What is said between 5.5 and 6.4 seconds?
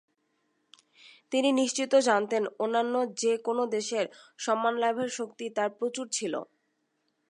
তাঁর প্রচুর ছিল।